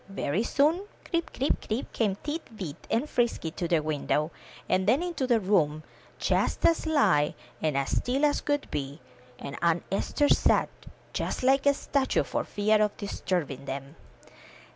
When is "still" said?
7.97-8.25